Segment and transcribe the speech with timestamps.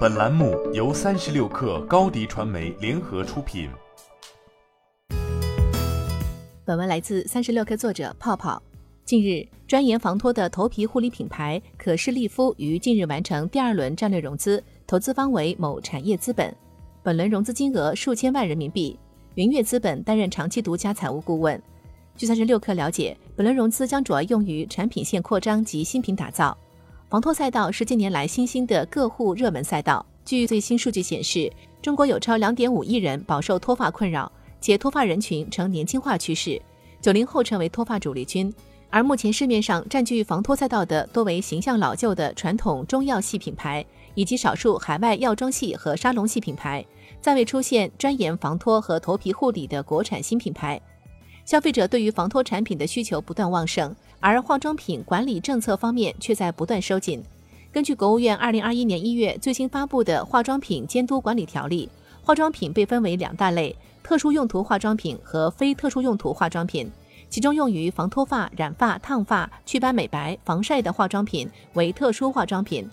[0.00, 3.70] 本栏目由三十六氪高低传媒联合出品。
[6.66, 8.62] 本文来自三十六氪作者泡泡。
[9.06, 16.54] 近日，专研防脱的头皮护理品牌可视丽肤于近日完成第二轮战略融资，投资方为某产业资本，
[17.02, 18.98] 本轮融资金额数千万人民币。
[19.36, 21.60] 云悦资本担任长期独家财务顾问。
[22.16, 26.56] 据三十六氪了解，本轮融资将主要用于产品线扩张及新品打造。
[27.10, 30.06] 防脱赛道是近年来新兴的个护热门赛道。
[30.24, 36.62] 据最新数据显示，中国有超两点五亿人饱受脱发困扰，且脱发人群呈年轻化趋势，
[37.00, 38.54] 九零后成为脱发主力军。
[38.90, 43.84] 而目前市面上占据防脱赛道的多为形象老旧的传统中药系品牌，
[44.14, 46.86] 以及少数海外药妆系和沙龙系品牌，
[47.20, 50.80] 暂未出现专研防脱和头皮护理的国产新品牌。
[51.44, 53.94] 消费者对于防脱产品的需求不断旺盛。
[54.20, 57.22] 而化妆品管理政策方面却在不断收紧。
[57.72, 61.88] 根据国务院二零二一年一月最新发布的《化妆品监督管理条例》，
[62.26, 66.90] 化妆品被分为两大类：特殊用途化妆品和非特殊用途化妆品。
[67.30, 72.86] 其中用于防脱发、染发、烫发、祛斑美白、防晒的化妆品为特殊化妆品。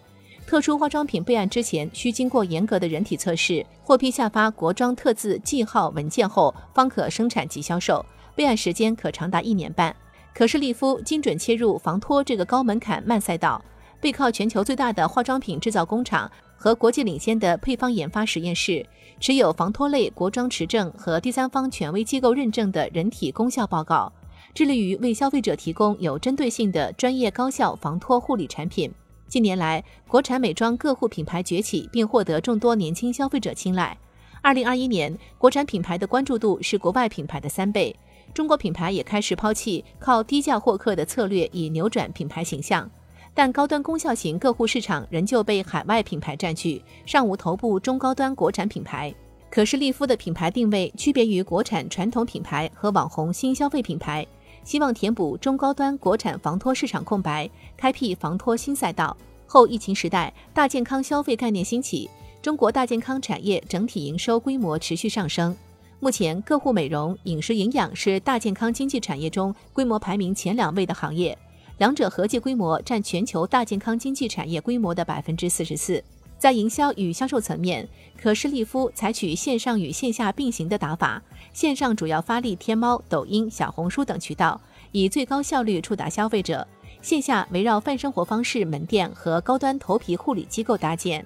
[0.46, 8.06] 特殊化妆品备案之前需经过严格的人体测试，获批下发国妆特字记号文件后方可生产及销售，
[8.38, 9.94] 备案时间可长达一年半。
[10.32, 13.60] 可视丽肤精准切入防脱这个高门槛慢赛道，
[14.00, 18.86] 背靠全球最大的化妆品制造工厂和国际领先的配方研发实验室，
[19.20, 24.14] 持有防脱类国妆持证和第三方权威机构认证的人体功效报告，
[24.54, 28.94] 致力于为消费者提供有针对性的专业高效防脱护理产品。
[29.28, 33.98] 近年来，国产美妆各护品牌崛起，并获得众多年轻消费者青睐。
[34.44, 37.94] 二零二一年，国产品牌的关注度是国外品牌的三倍。
[38.34, 42.90] 中国品牌也开始抛弃靠低价获客的策略，以扭转品牌形象。
[43.34, 49.14] 但高端功效型个护市场仍旧被海外品牌占据，尚无头部中高端国产品牌。
[49.50, 54.26] 可视丽肤的品牌定位区别于国产传统品牌和网红新消费品牌，
[54.64, 59.16] 希望填补中高端国产防脱市场空白，开辟防脱新赛道。
[59.46, 62.10] 后疫情时代，大健康消费概念兴起，
[62.42, 65.56] 中国大健康产业整体营收规模持续上升。
[66.00, 71.36] 目前，个护美容、饮食营养是大健康经济产业中规模排名前两位的行业，
[71.80, 76.04] 两者合计规模占全球大健康经济产业规模的百分之四十四。
[76.38, 81.20] 在营销与销售层面，可视丽肤采取线上与线下并行的打法，
[81.52, 86.60] 线上主要发力天猫、抖音、小红书等渠道，以最高效率触达消费者；
[87.02, 91.26] 线下围绕泛生活方式门店和高端头皮护理机构搭建。